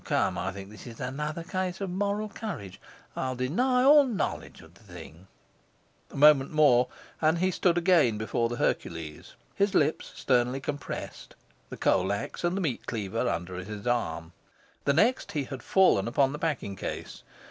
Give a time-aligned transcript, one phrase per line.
[0.01, 2.81] O, come, I think this is another case of moral courage!
[3.15, 5.27] I'll deny all knowledge of the thing.'
[6.09, 6.87] A moment more,
[7.21, 11.35] and he stood again before the Hercules, his lips sternly compressed,
[11.69, 14.31] the coal axe and the meat cleaver under his arm.
[14.85, 17.21] The next, he had fallen upon the packing case.